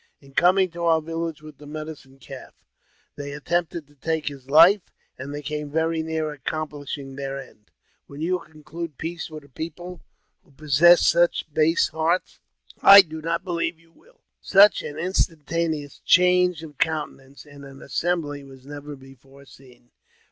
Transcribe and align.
In 0.19 0.33
coming 0.33 0.71
to 0.71 0.85
our 0.85 0.99
village 0.99 1.43
with 1.43 1.59
the 1.59 1.67
Medicine 1.67 2.17
Calf, 2.17 2.55
they 3.17 3.33
attempted 3.33 3.85
to 3.85 3.93
take 3.93 4.29
his 4.29 4.49
life, 4.49 4.81
and 5.15 5.31
came 5.43 5.69
very 5.69 6.01
near 6.01 6.31
accomplishing 6.31 7.15
their 7.15 7.39
end. 7.39 7.69
Will 8.07 8.17
you 8.17 8.39
conclude 8.39 8.97
peace 8.97 9.29
with 9.29 9.43
a 9.43 9.47
people 9.49 10.01
who 10.43 10.53
possess 10.53 11.05
such 11.05 11.53
base 11.53 11.89
hearts? 11.89 12.39
I 12.81 13.03
do 13.03 13.21
not 13.21 13.43
believe 13.43 13.77
you 13.79 13.91
will." 13.91 14.21
Such 14.39 14.81
an 14.81 14.97
instantaneous 14.97 15.99
change 16.03 16.63
of 16.63 16.79
countenance 16.79 17.45
in 17.45 17.63
an 17.63 17.83
assembly 17.83 18.43
was 18.43 18.65
never 18.65 18.95
before 18.95 19.45
seen. 19.45 19.91